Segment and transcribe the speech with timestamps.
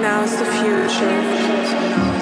[0.00, 2.19] Now is the future.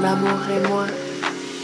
[0.00, 0.84] L'amour et moi,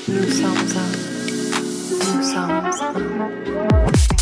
[0.08, 2.16] nous sommes un.
[2.16, 4.21] Nous sommes un.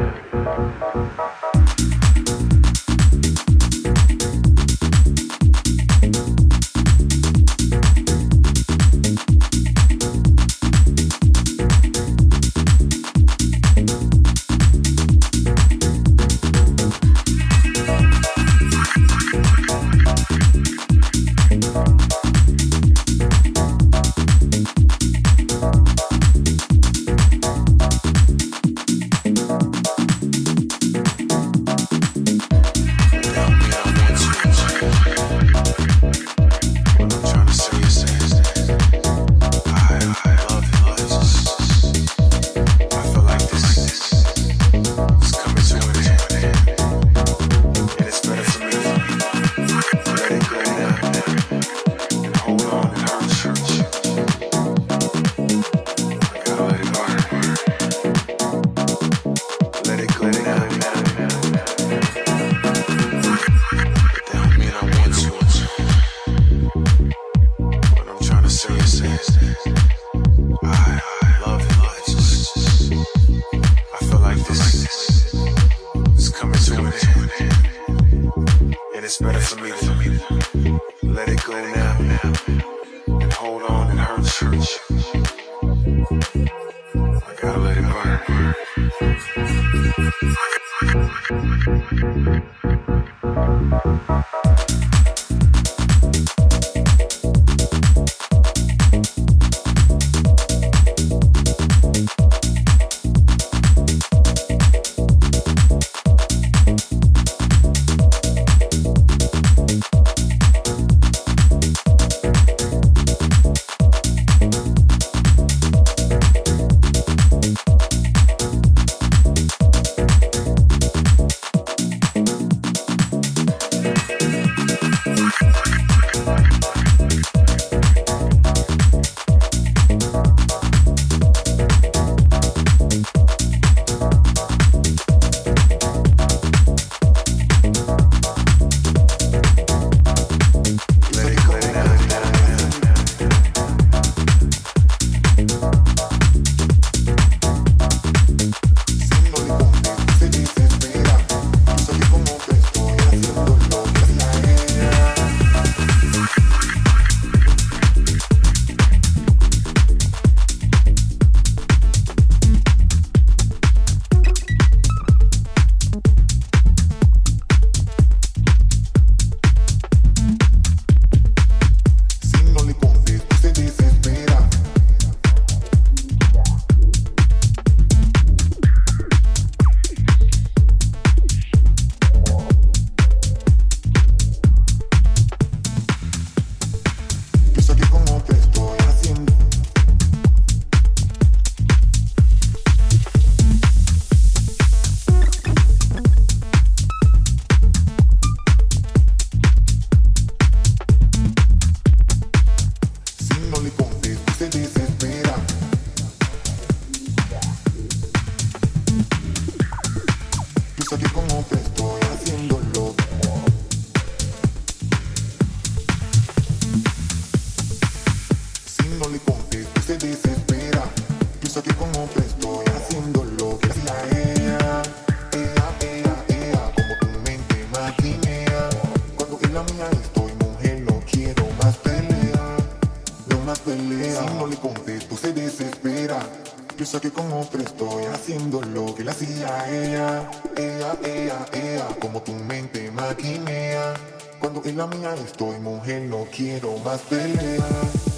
[236.91, 240.29] piensa que con otra estoy haciendo lo que la hacía ella.
[240.57, 243.93] Ella, ella, ella, como tu mente maquinea.
[244.39, 248.10] Cuando en la mía estoy, mujer, no quiero más peleas.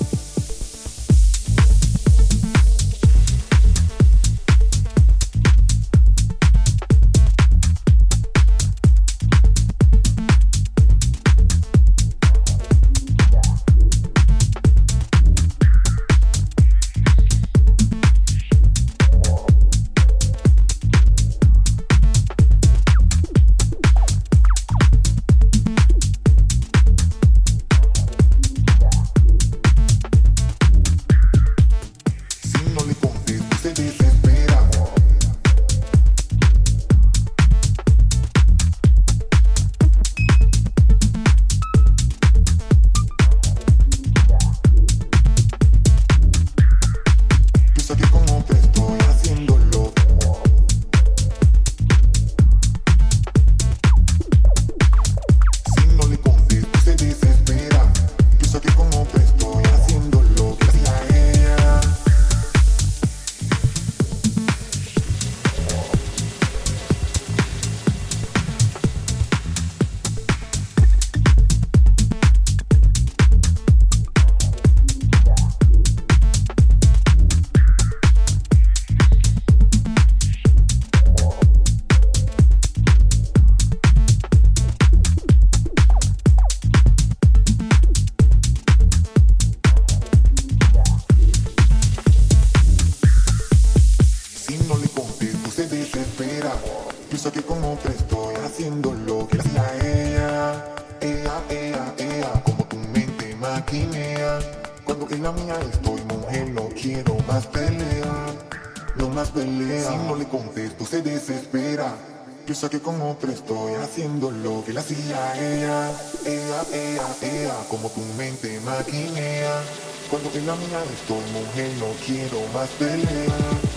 [117.73, 119.63] como tu mente maquinea.
[120.07, 123.72] Cuando en la mía estoy mujer no quiero más pelea.